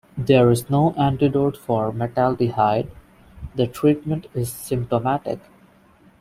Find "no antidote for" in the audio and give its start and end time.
0.67-1.91